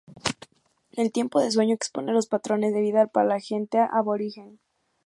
El 0.93 1.11
tiempo 1.11 1.39
de 1.39 1.51
sueño 1.51 1.75
expone 1.75 2.11
los 2.11 2.25
patrones 2.25 2.73
de 2.73 2.81
vida 2.81 3.05
para 3.05 3.27
la 3.27 3.39
gente 3.39 3.77
aborigen. 3.77 4.59